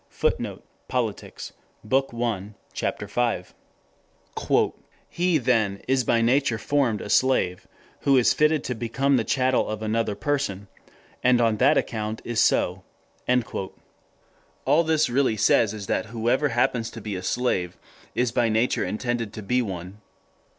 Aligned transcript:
[Footnote: 0.09 0.65
Politics, 0.87 1.53
Bk. 1.87 2.11
1, 2.11 2.55
Ch. 2.73 2.85
5.] 3.07 3.53
"He 5.07 5.37
then 5.37 5.83
is 5.87 6.03
by 6.03 6.23
nature 6.23 6.57
formed 6.57 7.01
a 7.01 7.07
slave, 7.07 7.67
who 7.99 8.17
is 8.17 8.33
fitted 8.33 8.63
to 8.63 8.73
become 8.73 9.15
the 9.17 9.23
chattel 9.23 9.69
of 9.69 9.83
another 9.83 10.15
person, 10.15 10.67
and 11.23 11.39
on 11.39 11.57
that 11.57 11.77
account 11.77 12.19
is 12.25 12.39
so." 12.39 12.83
All 14.65 14.83
this 14.83 15.07
really 15.07 15.37
says 15.37 15.71
is 15.71 15.85
that 15.85 16.07
whoever 16.07 16.49
happens 16.49 16.89
to 16.89 16.99
be 16.99 17.15
a 17.15 17.21
slave 17.21 17.77
is 18.15 18.31
by 18.31 18.49
nature 18.49 18.83
intended 18.83 19.31
to 19.33 19.43
be 19.43 19.61
one. 19.61 20.01